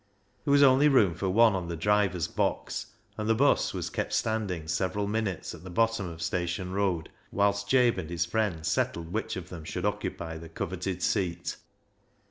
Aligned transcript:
There 0.45 0.51
was 0.51 0.63
only 0.63 0.87
room 0.87 1.13
for 1.13 1.29
one 1.29 1.53
on 1.53 1.67
the 1.67 1.75
driver's 1.77 2.27
box, 2.27 2.87
and 3.19 3.29
the 3.29 3.35
'bus 3.35 3.71
was 3.71 3.91
kept 3.91 4.13
standing 4.13 4.67
several 4.67 5.05
minutes 5.05 5.53
at 5.53 5.63
the 5.63 5.69
bottom 5.69 6.07
of 6.07 6.23
Station 6.23 6.71
Road 6.71 7.11
whilst 7.31 7.69
Jabe 7.69 7.99
and 8.01 8.09
his 8.09 8.25
friend 8.25 8.65
settled 8.65 9.13
which 9.13 9.35
of 9.35 9.49
them 9.49 9.63
should 9.63 9.85
occupy 9.85 10.39
the 10.39 10.49
coveted 10.49 11.03
seat. 11.03 11.55